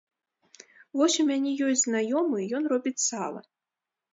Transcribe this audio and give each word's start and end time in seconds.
Вось 1.01 1.17
у 1.23 1.25
мяне 1.31 1.51
ёсць 1.67 1.83
знаёмы, 1.85 2.39
ён 2.61 2.73
робіць 2.75 2.99
сала. 3.09 3.41